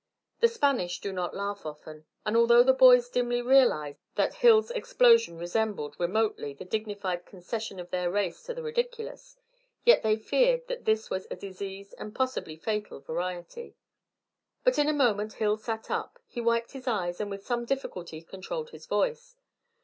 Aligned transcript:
The 0.39 0.47
Spanish 0.47 0.97
do 0.99 1.13
not 1.13 1.35
laugh 1.35 1.63
often, 1.63 2.05
and 2.25 2.35
although 2.35 2.63
the 2.63 2.73
boys 2.73 3.07
dimly 3.07 3.39
realised 3.43 3.99
that 4.15 4.33
Hill's 4.33 4.71
explosion 4.71 5.37
resembled 5.37 5.95
remotely 5.99 6.55
the 6.55 6.65
dignified 6.65 7.23
concession 7.27 7.79
of 7.79 7.91
their 7.91 8.09
race 8.09 8.41
to 8.45 8.55
the 8.55 8.63
ridiculous, 8.63 9.37
yet 9.85 10.01
they 10.01 10.15
feared 10.17 10.67
that 10.69 10.85
this 10.85 11.11
was 11.11 11.27
a 11.29 11.35
diseased 11.35 11.93
and 11.99 12.15
possibly 12.15 12.55
fatal 12.57 12.99
variety. 12.99 13.75
But 14.63 14.79
in 14.79 14.87
a 14.89 14.91
moment 14.91 15.33
Hill 15.33 15.55
sat 15.57 15.91
up. 15.91 16.17
He 16.25 16.41
wiped 16.41 16.71
his 16.71 16.87
eyes, 16.87 17.21
and 17.21 17.29
with 17.29 17.45
some 17.45 17.63
difficulty 17.65 18.23
controlled 18.23 18.71
his 18.71 18.87
voice. 18.87 19.37